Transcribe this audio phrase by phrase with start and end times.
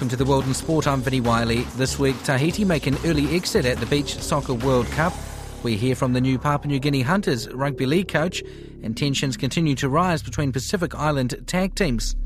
[0.00, 0.86] Welcome to the World in Sport.
[0.86, 1.64] I'm Vinnie Wylie.
[1.76, 5.12] This week, Tahiti make an early exit at the Beach Soccer World Cup.
[5.62, 8.42] We hear from the new Papua New Guinea Hunters rugby league coach,
[8.82, 12.16] and tensions continue to rise between Pacific Island tag teams.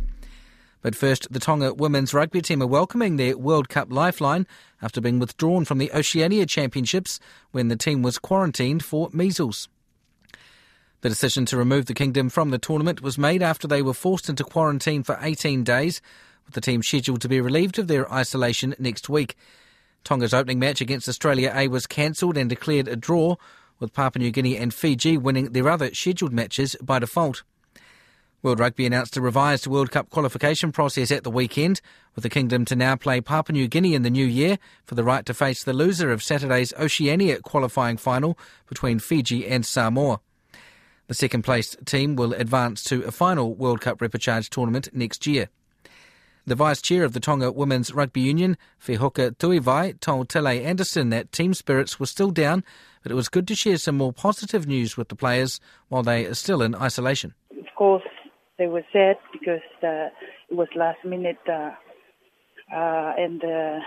[0.83, 4.47] But first, the Tonga women's rugby team are welcoming their World Cup lifeline
[4.81, 7.19] after being withdrawn from the Oceania Championships
[7.51, 9.69] when the team was quarantined for measles.
[11.01, 14.29] The decision to remove the kingdom from the tournament was made after they were forced
[14.29, 16.01] into quarantine for 18 days
[16.45, 19.37] with the team scheduled to be relieved of their isolation next week.
[20.05, 23.37] Tonga's opening match against Australia A was cancelled and declared a draw,
[23.81, 27.43] with Papua New Guinea and Fiji winning their other scheduled matches by default.
[28.43, 31.81] World Rugby announced a revised World Cup qualification process at the weekend,
[32.15, 35.03] with the Kingdom to now play Papua New Guinea in the new year for the
[35.03, 40.21] right to face the loser of Saturday's Oceania qualifying final between Fiji and Samoa.
[41.07, 45.49] The second placed team will advance to a final World Cup repechage tournament next year.
[46.47, 51.33] The vice chair of the Tonga Women's Rugby Union, Fehoka Tuivai, told Tele Anderson that
[51.33, 52.63] team spirits were still down,
[53.03, 56.27] but it was good to share some more positive news with the players while they
[56.27, 57.33] are still in isolation.
[57.51, 58.03] Of course,
[58.59, 60.13] they were sad because uh,
[60.51, 61.71] it was last minute, uh,
[62.71, 63.79] uh, and uh,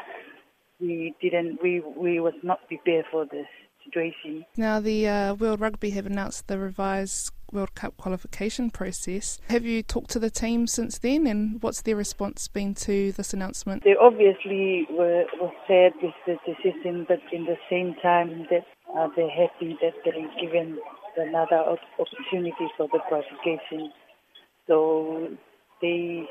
[0.79, 3.45] we didn't, we we was not prepared for this
[3.85, 4.45] situation.
[4.55, 9.39] Now, the uh, World Rugby have announced the revised World Cup qualification process.
[9.49, 13.33] Have you talked to the team since then, and what's their response been to this
[13.33, 13.83] announcement?
[13.83, 18.65] They obviously were, were sad with the decision, but in the same time that
[18.95, 20.79] uh, they're happy that they're given
[21.17, 23.91] another opportunity for the qualification.
[24.67, 25.29] So
[25.81, 26.23] they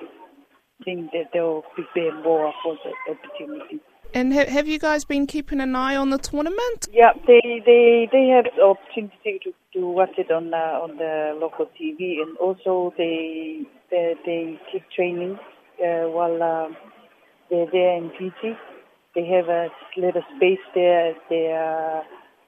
[0.84, 3.80] think that they'll prepare more for the opportunity.
[4.14, 6.88] And ha- have you guys been keeping an eye on the tournament?
[6.92, 11.36] Yeah, they they they have the opportunity to, to watch it on uh, on the
[11.38, 15.38] local TV, and also they they, they keep training
[15.80, 16.68] uh, while uh,
[17.50, 18.56] they're there in Fiji.
[19.14, 22.02] They have a little space there at their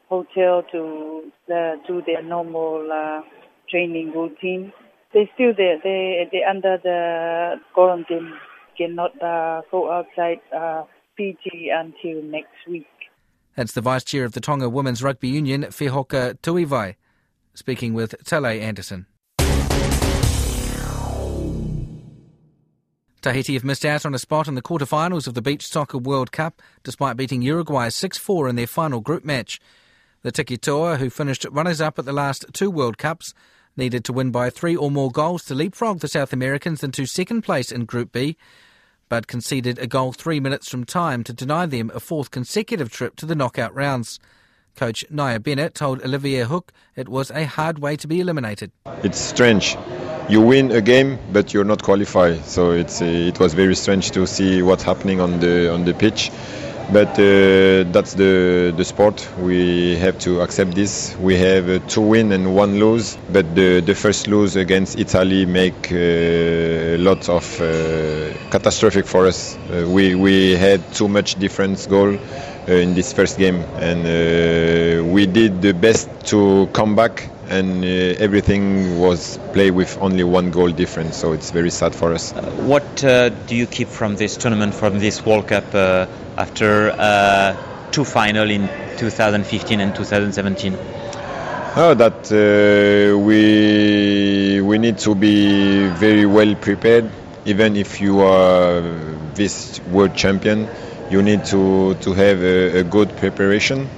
[0.09, 3.21] hotel to uh, do their normal uh,
[3.71, 4.73] training routine.
[5.13, 5.79] They're still there.
[5.83, 8.35] They they under the quarantine,
[8.77, 10.41] cannot uh, go outside.
[10.55, 10.85] Uh,
[11.19, 12.87] Fiji until next week.
[13.57, 16.95] That's the Vice Chair of the Tonga Women's Rugby Union, Fehoka Tuivai,
[17.55, 19.07] speaking with Tele Anderson.
[23.21, 26.31] Tahiti have missed out on a spot in the quarterfinals of the Beach Soccer World
[26.31, 29.61] Cup despite beating Uruguay 6 4 in their final group match.
[30.23, 33.35] The Tiki Toa, who finished runners up at the last two World Cups,
[33.77, 37.43] needed to win by three or more goals to leapfrog the South Americans into second
[37.43, 38.37] place in Group B
[39.09, 43.17] but conceded a goal three minutes from time to deny them a fourth consecutive trip
[43.17, 44.19] to the knockout rounds.
[44.77, 48.71] Coach Naea Bennett told Olivier Hook it was a hard way to be eliminated.
[49.03, 49.77] It's strange.
[50.29, 52.45] You win a game, but you're not qualified.
[52.45, 56.31] So it's, it was very strange to see what's happening on the on the pitch
[56.91, 59.29] but uh, that's the the sport.
[59.39, 61.17] We have to accept this.
[61.17, 65.47] We have uh, two win and one lose, but the the first lose against Italy
[65.47, 67.45] make uh, lots of
[68.51, 69.57] catastrophic for us.
[69.71, 72.19] We we had too much difference goal
[72.67, 77.89] in this first game, and uh, we did the best to come back and uh,
[77.89, 81.17] everything was played with only one goal difference.
[81.17, 82.33] So it's very sad for us.
[82.33, 85.75] What uh, do you keep from this tournament, from this World Cup,
[86.39, 87.55] after
[87.91, 90.77] two final in 2015 and 2017?
[91.77, 97.11] Oh, that uh, we we need to be very well prepared.
[97.45, 98.81] Even if you are
[99.35, 100.67] this world champion,
[101.11, 103.89] you need to to have a, a good preparation.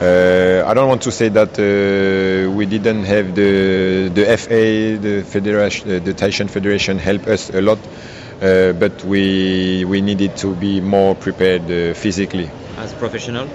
[0.00, 5.22] Uh, I don't want to say that uh, we didn't have the the FA, the
[5.22, 7.78] federation, uh, the Tahitian Federation help us a lot,
[8.40, 12.50] uh, but we we needed to be more prepared uh, physically.
[12.76, 13.48] As professional.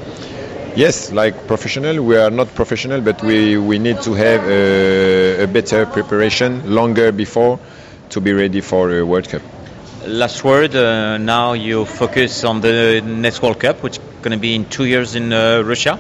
[0.76, 2.04] Yes, like professional.
[2.04, 7.12] We are not professional, but we, we need to have a, a better preparation longer
[7.12, 7.60] before
[8.10, 9.44] to be ready for a World Cup.
[10.08, 10.76] last word.
[10.76, 14.66] Uh, now you focus on the next World Cup, which is going to be in
[14.66, 16.00] two years in uh, Russia.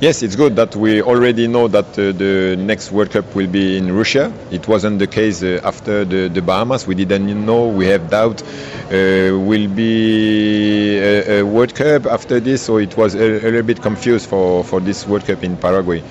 [0.00, 3.78] Yes, it's good that we already know that uh, the next World Cup will be
[3.78, 4.32] in Russia.
[4.50, 6.84] It wasn't the case uh, after the, the, Bahamas.
[6.84, 7.68] We didn't know.
[7.68, 8.42] We have doubt.
[8.42, 13.62] Uh, will be a, a, World Cup after this, so it was a, a, little
[13.62, 16.02] bit confused for, for this World Cup in Paraguay.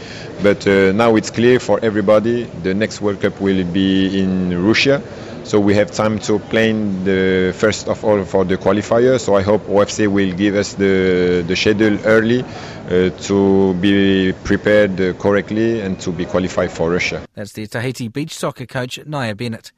[0.42, 2.44] But uh, now it's clear for everybody.
[2.46, 5.04] The next World Cup will be in Russia.
[5.44, 9.20] So we have time to plan the first of all for the qualifier.
[9.20, 15.20] So I hope OFC will give us the, the schedule early uh, to be prepared
[15.20, 17.26] correctly and to be qualified for Russia.
[17.34, 19.72] That's the Tahiti beach soccer coach Naea Bennett.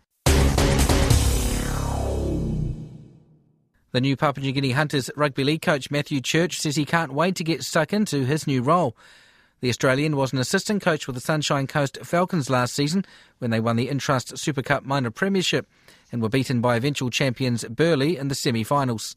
[3.92, 7.36] The new Papua New Guinea Hunters rugby league coach Matthew Church says he can't wait
[7.38, 8.98] to get stuck into his new role.
[9.62, 13.06] The Australian was an assistant coach with the Sunshine Coast Falcons last season
[13.40, 15.66] when they won the Intrust Super Cup Minor Premiership
[16.12, 19.16] and were beaten by eventual champions Burleigh in the semi finals.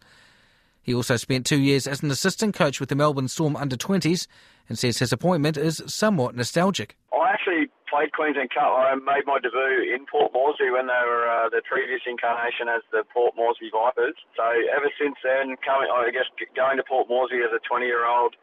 [0.81, 4.26] He also spent two years as an assistant coach with the Melbourne Storm under 20s
[4.69, 6.96] and says his appointment is somewhat nostalgic.
[7.12, 8.73] I actually played Queensland Cup.
[8.73, 12.81] I made my debut in Port Moresby when they were uh, the previous incarnation as
[12.93, 14.17] the Port Moresby Vipers.
[14.37, 18.06] So ever since then, coming, I guess going to Port Moresby as a 20 year
[18.06, 18.37] old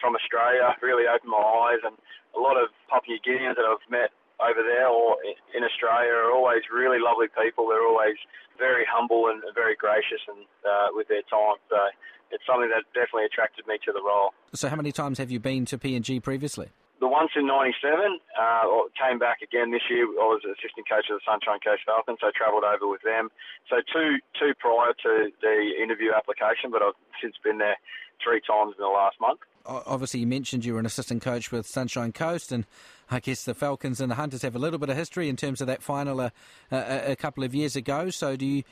[0.00, 1.94] from Australia really opened my eyes, and
[2.34, 4.10] a lot of Papua New Guineans that I've met
[4.40, 5.20] over there or
[5.52, 7.68] in Australia are always really lovely people.
[7.68, 8.16] They're always
[8.56, 11.60] very humble and very gracious and uh, with their time.
[11.68, 11.76] So
[12.32, 14.32] it's something that definitely attracted me to the role.
[14.56, 16.72] So how many times have you been to PNG previously?
[17.00, 20.04] The once in '97, uh, came back again this year.
[20.04, 23.32] I was assistant coach of the Sunshine Coast Falcons, so I travelled over with them.
[23.72, 27.80] So two two prior to the interview application, but I've since been there
[28.20, 31.66] three times in the last month obviously you mentioned you were an assistant coach with
[31.66, 32.66] Sunshine Coast, and
[33.10, 35.60] I guess the Falcons and the Hunters have a little bit of history in terms
[35.60, 36.32] of that final a,
[36.70, 38.10] a, a couple of years ago.
[38.10, 38.62] So do you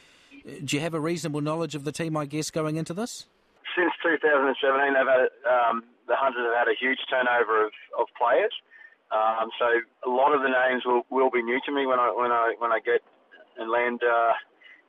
[0.64, 2.16] do you have a reasonable knowledge of the team?
[2.16, 3.26] I guess going into this.
[3.76, 8.52] Since 2017, they've had um, the Hunters have had a huge turnover of, of players.
[9.12, 9.66] Um, so
[10.04, 12.54] a lot of the names will, will be new to me when I when I
[12.58, 13.00] when I get
[13.56, 14.32] and land uh,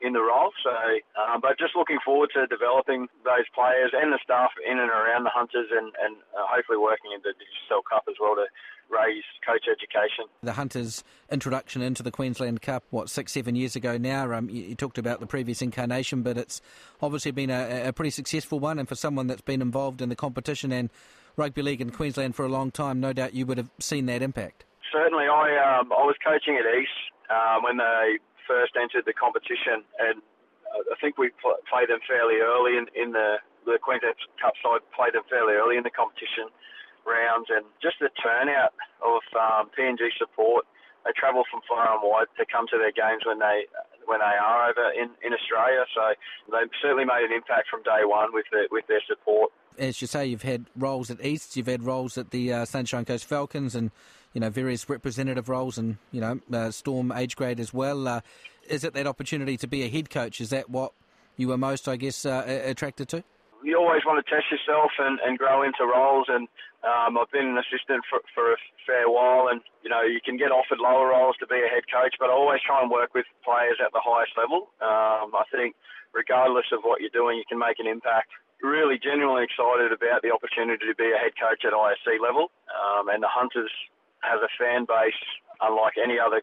[0.02, 0.52] in the role.
[0.64, 4.90] So, uh, but just looking forward to developing those players and the staff in and
[4.90, 8.46] around the Hunters, and, and uh, hopefully working in the Digicel Cup as well to
[8.90, 10.26] raise coach education.
[10.42, 14.32] The Hunters' introduction into the Queensland Cup, what six, seven years ago now.
[14.34, 16.62] Um, you, you, talked about the previous incarnation, but it's
[17.02, 20.16] obviously been a, a pretty successful one, and for someone that's been involved in the
[20.16, 20.90] competition and
[21.38, 24.22] rugby league in Queensland for a long time, no doubt you would have seen that
[24.22, 24.66] impact.
[24.92, 26.90] Certainly, I um, I was coaching at East
[27.30, 28.18] um, when they
[28.50, 30.26] first entered the competition, and
[30.74, 33.38] I think we pl- played them fairly early in, in the
[33.70, 36.50] the Queensland Cup side played them fairly early in the competition
[37.06, 38.74] rounds, and just the turnout
[39.06, 40.66] of um, PNG support.
[41.06, 43.70] They travel from far and wide to come to their games when they
[44.06, 45.86] when they are over in, in Australia.
[45.96, 46.02] So
[46.52, 49.52] they've certainly made an impact from day one with the, with their support.
[49.78, 53.06] As you say, you've had roles at East, you've had roles at the uh, Sunshine
[53.06, 53.92] Coast Falcons, and
[54.34, 58.08] you know, various representative roles and, you know, uh, Storm age grade as well.
[58.08, 58.22] Uh,
[58.68, 60.40] is it that opportunity to be a head coach?
[60.40, 60.94] Is that what
[61.36, 63.24] you were most, I guess, uh, attracted to?
[63.64, 66.28] You always want to test yourself and, and grow into roles.
[66.30, 66.48] And
[66.84, 70.40] um, I've been an assistant for, for a fair while, and you know you can
[70.40, 73.12] get offered lower roles to be a head coach, but I always try and work
[73.12, 74.72] with players at the highest level.
[74.80, 75.76] Um, I think
[76.16, 78.32] regardless of what you're doing, you can make an impact.
[78.64, 83.12] Really, genuinely excited about the opportunity to be a head coach at ISC level, um,
[83.12, 83.72] and the Hunters
[84.22, 85.20] has a fan base
[85.62, 86.42] unlike any other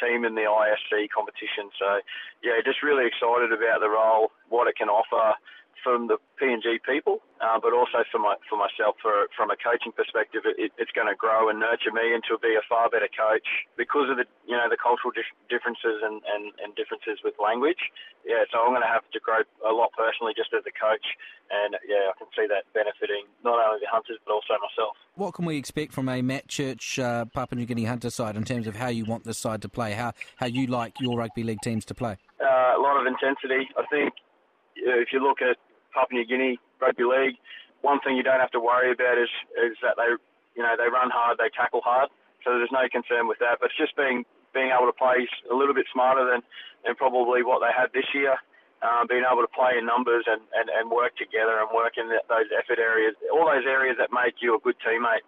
[0.00, 1.70] team in the ISC competition.
[1.78, 2.00] So,
[2.42, 5.36] yeah, just really excited about the role, what it can offer,
[5.82, 8.96] from the PNG people, uh, but also for my for myself.
[9.00, 12.54] For from a coaching perspective, it, it's going to grow and nurture me into be
[12.54, 16.52] a far better coach because of the you know the cultural dif- differences and, and,
[16.62, 17.90] and differences with language.
[18.26, 21.04] Yeah, so I'm going to have to grow a lot personally just as a coach,
[21.50, 24.96] and yeah, I can see that benefiting not only the hunters but also myself.
[25.14, 28.44] What can we expect from a Matt Church uh, Papua New Guinea Hunter side in
[28.44, 31.42] terms of how you want this side to play, how how you like your rugby
[31.42, 32.16] league teams to play?
[32.40, 33.68] Uh, a lot of intensity.
[33.78, 34.12] I think
[34.76, 35.56] if you look at
[35.94, 37.36] Papua New Guinea rugby league.
[37.80, 40.10] One thing you don't have to worry about is is that they
[40.58, 42.10] you know they run hard, they tackle hard,
[42.42, 43.58] so there's no concern with that.
[43.60, 46.42] But it's just being being able to play a little bit smarter than
[46.84, 48.36] than probably what they had this year.
[48.84, 52.04] Um, being able to play in numbers and, and, and work together and work in
[52.28, 55.24] those effort areas, all those areas that make you a good teammate.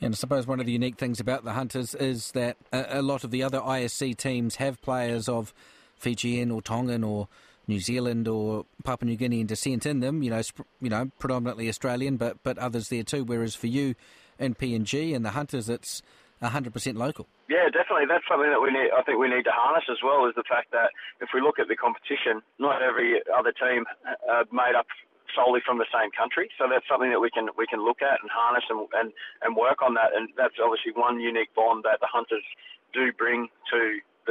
[0.00, 3.02] And I suppose one of the unique things about the Hunters is that a, a
[3.02, 5.54] lot of the other ISC teams have players of
[5.96, 7.28] Fijian or Tongan or
[7.68, 10.22] New Zealand or Papua New Guinean descent in them.
[10.22, 13.24] You know, sp- you know, predominantly Australian, but but others there too.
[13.24, 13.94] Whereas for you
[14.38, 16.02] in PNG and the Hunters, it's
[16.42, 17.26] 100% local.
[17.48, 18.06] Yeah, definitely.
[18.08, 18.90] That's something that we need.
[18.96, 20.26] I think we need to harness as well.
[20.26, 24.44] Is the fact that if we look at the competition, not every other team uh,
[24.52, 24.86] made up
[25.36, 26.48] solely from the same country.
[26.56, 29.56] So that's something that we can we can look at and harness and and, and
[29.56, 30.14] work on that.
[30.14, 32.44] And that's obviously one unique bond that the hunters
[32.92, 33.48] do bring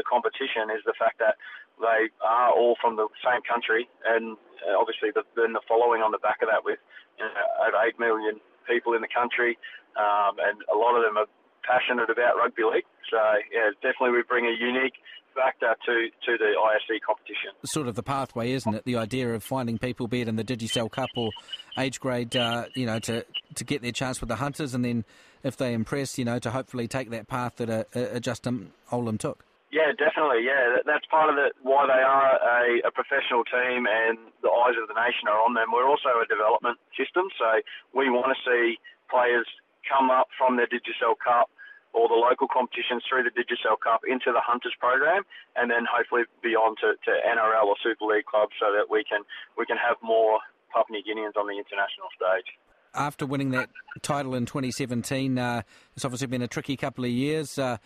[0.07, 1.35] competition is the fact that
[1.77, 6.11] they are all from the same country, and uh, obviously the, then the following on
[6.11, 6.79] the back of that with
[7.19, 9.59] you know, over eight million people in the country,
[9.99, 11.29] um, and a lot of them are
[11.67, 12.87] passionate about rugby league.
[13.11, 13.19] So
[13.51, 14.97] yeah, definitely we bring a unique
[15.37, 17.51] factor to, to the ISC competition.
[17.65, 18.85] Sort of the pathway, isn't it?
[18.85, 21.29] The idea of finding people, be it in the Digicel Cup or
[21.77, 23.23] age grade, uh, you know, to,
[23.55, 25.05] to get their chance with the Hunters, and then
[25.43, 29.19] if they impress, you know, to hopefully take that path that a, a Justin Olam
[29.19, 29.45] took.
[29.67, 30.47] Yeah, definitely.
[30.47, 34.79] Yeah, that's part of the, why they are a, a professional team and the eyes
[34.79, 35.75] of the nation are on them.
[35.75, 37.59] We're also a development system, so
[37.91, 38.79] we want to see
[39.11, 39.47] players
[39.83, 41.51] come up from their Digicel Cup
[41.91, 45.23] or the local competitions through the Digicel Cup into the Hunters program,
[45.55, 49.23] and then hopefully beyond to, to NRL or Super League clubs, so that we can
[49.57, 50.39] we can have more
[50.71, 52.47] Papua New Guineans on the international stage.
[52.93, 53.69] After winning that
[54.01, 55.61] title in 2017, uh,
[55.95, 57.57] it's obviously been a tricky couple of years.
[57.57, 57.77] Uh,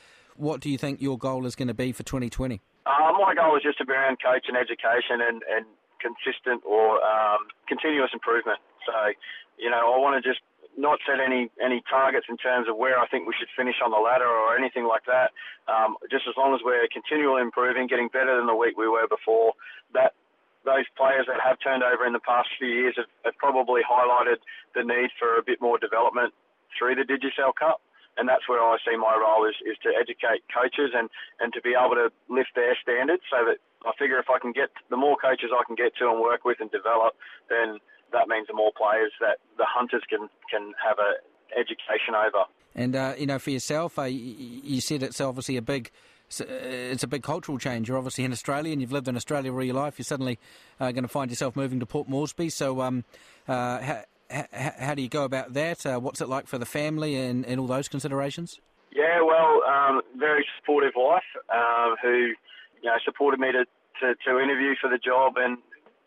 [0.41, 2.60] what do you think your goal is going to be for 2020?
[2.86, 5.69] Uh, my goal is just to be around coach and education and, and
[6.01, 8.57] consistent or um, continuous improvement.
[8.89, 9.13] So,
[9.62, 10.41] you know, I want to just
[10.79, 13.91] not set any any targets in terms of where I think we should finish on
[13.91, 15.29] the ladder or anything like that.
[15.69, 19.05] Um, just as long as we're continually improving, getting better than the week we were
[19.05, 19.53] before,
[19.93, 20.17] that
[20.65, 24.41] those players that have turned over in the past few years have, have probably highlighted
[24.74, 26.33] the need for a bit more development
[26.77, 27.81] through the Digicel Cup.
[28.18, 31.62] And that's where I see my role is, is to educate coaches and, and to
[31.62, 34.98] be able to lift their standards so that I figure if I can get the
[34.98, 37.15] more coaches I can get to and work with and develop,
[37.50, 37.80] then
[38.12, 41.24] that means the more players that the hunters can can have a
[41.58, 42.46] education over.
[42.75, 45.91] And uh, you know, for yourself, uh, you said it's obviously a big.
[46.39, 47.89] Uh, it's a big cultural change.
[47.89, 50.00] You're obviously in Australia, and you've lived in Australia all your life.
[50.00, 50.39] You're suddenly
[50.80, 52.50] uh, going to find yourself moving to Port Moresby.
[52.50, 53.03] So, um,
[53.50, 55.85] uh, how, how, do you go about that?
[55.85, 58.59] Uh, what's it like for the family, and, and all those considerations?
[58.91, 62.33] Yeah, well, um, very supportive wife um, who
[62.81, 63.65] you know supported me to,
[64.01, 65.57] to, to interview for the job and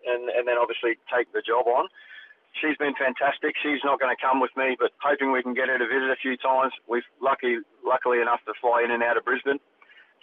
[0.06, 1.88] and, and then obviously take the job on.
[2.60, 3.56] She's been fantastic.
[3.58, 6.12] She's not going to come with me, but hoping we can get her to visit
[6.12, 6.72] a few times.
[6.86, 9.58] We've lucky, luckily enough to fly in and out of Brisbane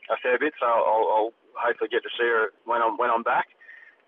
[0.09, 3.23] a fair bit, so I'll, I'll hopefully get to see her when I'm when I'm
[3.23, 3.47] back.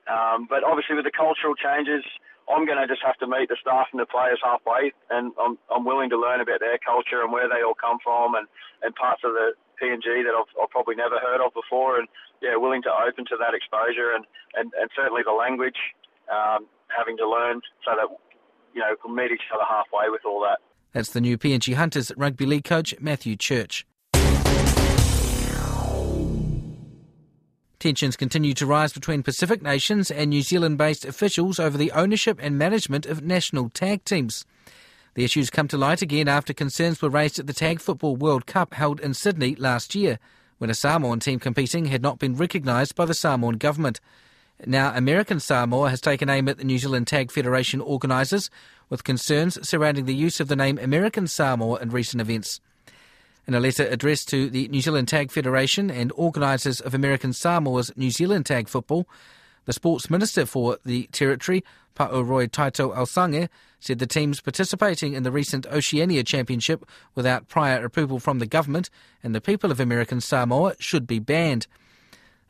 [0.08, 2.04] Um, but obviously, with the cultural changes,
[2.52, 5.58] I'm going to just have to meet the staff and the players halfway, and I'm,
[5.72, 8.48] I'm willing to learn about their culture and where they all come from, and,
[8.84, 12.08] and parts of the PNG that I've, I've probably never heard of before, and
[12.42, 15.80] yeah, willing to open to that exposure, and, and, and certainly the language,
[16.28, 18.08] um, having to learn so that
[18.74, 20.60] you know we'll meet each other halfway with all that.
[20.92, 23.86] That's the new PNG Hunters rugby league coach Matthew Church.
[27.84, 32.40] Tensions continue to rise between Pacific nations and New Zealand based officials over the ownership
[32.42, 34.46] and management of national tag teams.
[35.16, 38.46] The issues come to light again after concerns were raised at the Tag Football World
[38.46, 40.18] Cup held in Sydney last year,
[40.60, 44.00] when a Samoan team competing had not been recognised by the Samoan government.
[44.66, 48.50] Now, American Samoa has taken aim at the New Zealand Tag Federation organisers,
[48.90, 52.62] with concerns surrounding the use of the name American Samoa in recent events.
[53.46, 57.92] In a letter addressed to the New Zealand Tag Federation and organisers of American Samoa's
[57.98, 59.06] New Zealand Tag Football,
[59.66, 61.62] the sports minister for the territory,
[61.94, 63.50] Pa'uroi Taito Alsange,
[63.82, 66.86] said the teams participating in the recent Oceania Championship
[67.16, 68.90] without prior approval from the government
[69.22, 71.68] and the people of American Samoa should be banned.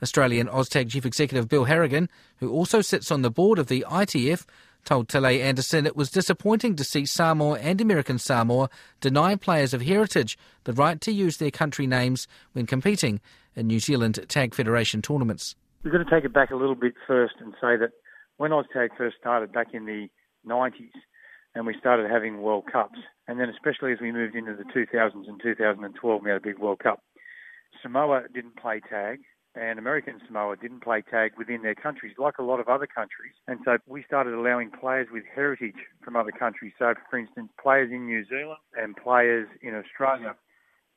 [0.04, 2.08] Australian Oztag Chief Executive Bill Harrigan,
[2.38, 4.46] who also sits on the board of the ITF,
[4.84, 8.70] told Tele Anderson it was disappointing to see Samoa and American Samoa
[9.02, 13.22] deny players of heritage the right to use their country names when competing
[13.56, 15.56] in New Zealand Tag Federation tournaments.
[15.84, 17.92] We've got to take it back a little bit first and say that
[18.38, 20.08] when Oztag first started back in the
[20.48, 20.92] 90s
[21.56, 22.98] and we started having World Cups,
[23.28, 26.58] and then especially as we moved into the 2000s and 2012, we had a big
[26.58, 27.04] World Cup.
[27.82, 29.20] Samoa didn't play tag,
[29.56, 33.34] and American Samoa didn't play tag within their countries, like a lot of other countries.
[33.48, 36.74] And so we started allowing players with heritage from other countries.
[36.80, 40.36] So, for instance, players in New Zealand and players in Australia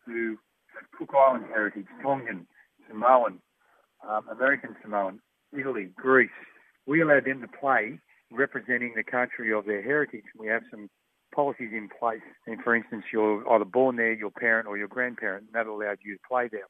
[0.07, 0.37] who
[0.75, 2.47] have Cook Island heritage, Tongan,
[2.89, 3.41] Samoan,
[4.09, 5.21] um, American Samoan,
[5.57, 6.31] Italy, Greece.
[6.87, 7.99] We allowed them to play
[8.31, 10.25] representing the country of their heritage.
[10.39, 10.89] We have some
[11.35, 12.25] policies in place.
[12.47, 15.99] And for instance, you're either born there, your parent, or your grandparent, and that allowed
[16.03, 16.67] you to play there.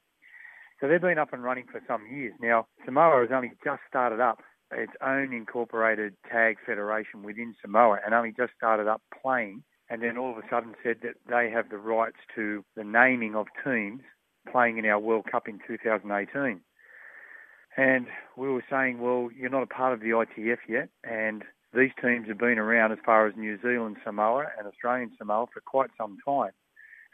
[0.79, 2.33] So they've been up and running for some years.
[2.39, 4.39] Now, Samoa has only just started up
[4.71, 10.17] its own incorporated tag federation within Samoa and only just started up playing and then
[10.17, 14.01] all of a sudden said that they have the rights to the naming of teams
[14.51, 16.61] playing in our World Cup in 2018.
[17.77, 21.43] And we were saying, well, you're not a part of the ITF yet, and
[21.73, 25.61] these teams have been around as far as New Zealand Samoa and Australian Samoa for
[25.61, 26.51] quite some time.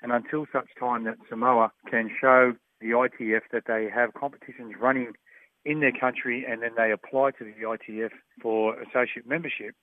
[0.01, 2.53] And until such time that Samoa can show
[2.84, 5.13] the ITF that they have competitions running
[5.66, 8.12] in their country and then they apply to the ITF
[8.42, 9.75] for associate membership,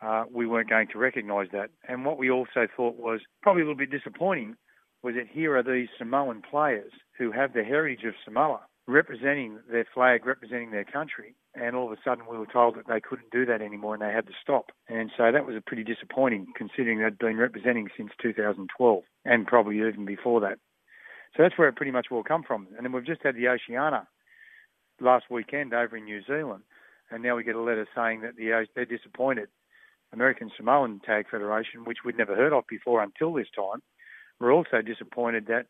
[0.00, 1.70] uh, we weren't going to recognise that.
[1.88, 4.56] And what we also thought was probably a little bit disappointing
[5.02, 9.86] was that here are these Samoan players who have the heritage of Samoa representing their
[9.92, 13.30] flag, representing their country, and all of a sudden we were told that they couldn't
[13.30, 14.70] do that anymore and they had to stop.
[14.88, 19.78] And so that was a pretty disappointing considering they'd been representing since 2012 and probably
[19.78, 20.58] even before that.
[21.36, 22.68] So that's where it pretty much will come from.
[22.76, 24.06] And then we've just had the Oceania
[25.00, 26.64] last weekend over in New Zealand,
[27.10, 29.48] and now we get a letter saying that the they're disappointed.
[30.12, 33.82] American Samoan Tag Federation, which we'd never heard of before until this time,
[34.40, 35.66] were also disappointed that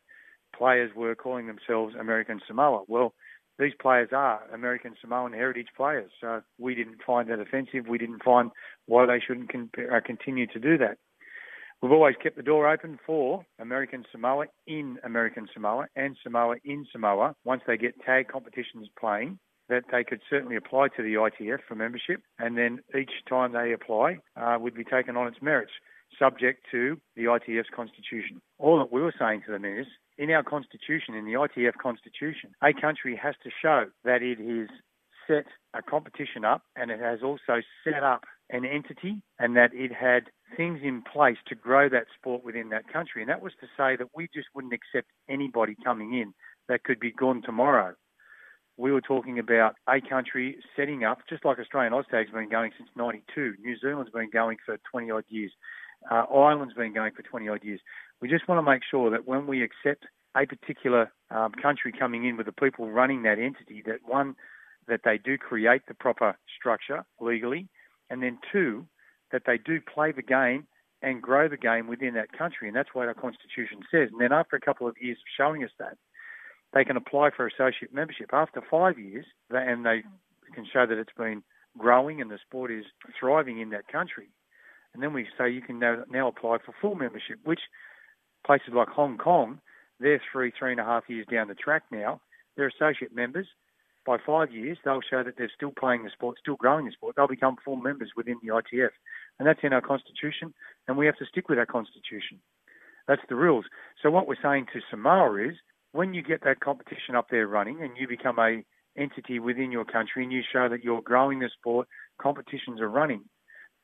[0.55, 2.83] players were calling themselves American Samoa.
[2.87, 3.13] Well,
[3.57, 7.87] these players are American Samoan heritage players, so we didn't find that offensive.
[7.87, 8.51] We didn't find
[8.85, 10.97] why they shouldn't con- uh, continue to do that.
[11.81, 16.85] We've always kept the door open for American Samoa in American Samoa and Samoa in
[16.91, 21.59] Samoa once they get tag competitions playing that they could certainly apply to the ITF
[21.67, 25.71] for membership, and then each time they apply uh, would be taken on its merits,
[26.17, 28.41] subject to the ITF's constitution.
[28.57, 29.85] All that we were saying to them is,
[30.17, 34.67] in our constitution, in the ITF constitution, a country has to show that it has
[35.27, 39.91] set a competition up and it has also set up an entity and that it
[39.93, 40.23] had
[40.55, 43.21] things in place to grow that sport within that country.
[43.21, 46.33] And that was to say that we just wouldn't accept anybody coming in
[46.67, 47.95] that could be gone tomorrow
[48.79, 52.89] we were talking about a country setting up, just like Australian Oztag's been going since
[52.95, 53.55] 92.
[53.61, 55.51] New Zealand's been going for 20 odd years.
[56.09, 57.81] Uh, Ireland's been going for 20 odd years.
[58.21, 60.05] We just want to make sure that when we accept
[60.37, 64.35] a particular um, country coming in with the people running that entity, that one,
[64.87, 67.67] that they do create the proper structure legally,
[68.09, 68.85] and then two,
[69.31, 70.67] that they do play the game
[71.01, 72.67] and grow the game within that country.
[72.67, 74.09] And that's what our constitution says.
[74.11, 75.97] And then after a couple of years of showing us that,
[76.73, 80.03] they can apply for associate membership after five years, and they
[80.53, 81.41] can show that it's been
[81.77, 82.85] growing and the sport is
[83.19, 84.29] thriving in that country.
[84.93, 87.61] And then we say you can now, now apply for full membership, which
[88.45, 89.59] places like Hong Kong,
[89.99, 92.21] they're three, three and a half years down the track now.
[92.55, 93.47] They're associate members.
[94.05, 97.15] By five years, they'll show that they're still playing the sport, still growing the sport.
[97.15, 98.89] They'll become full members within the ITF.
[99.39, 100.53] And that's in our constitution,
[100.87, 102.39] and we have to stick with our constitution.
[103.07, 103.65] That's the rules.
[104.03, 105.55] So what we're saying to Samoa is
[105.93, 108.63] when you get that competition up there running and you become a
[108.97, 111.87] entity within your country and you show that you're growing the sport,
[112.21, 113.21] competitions are running,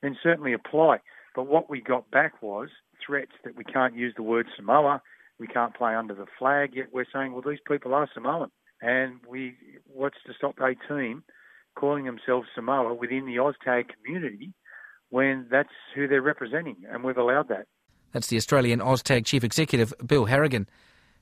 [0.02, 0.98] then certainly apply.
[1.36, 2.70] But what we got back was
[3.06, 5.02] threats that we can't use the word Samoa,
[5.40, 8.52] we can't play under the flag, yet we're saying, well, these people are Samoan.
[8.82, 9.56] And we,
[9.88, 11.24] what's to stop a team
[11.76, 14.54] calling themselves Samoa within the OzTag community
[15.16, 16.76] when that's who they're representing?
[16.92, 17.68] And we've allowed that.
[18.12, 20.68] That's the Australian OzTag Chief Executive, Bill Harrigan.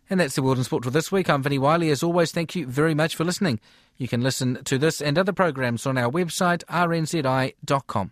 [0.10, 1.30] And that's the World in Sport for this week.
[1.30, 1.92] I'm Vinnie Wylie.
[1.92, 3.60] As always, thank you very much for listening.
[3.98, 8.12] You can listen to this and other programs on our website, rnzi.com.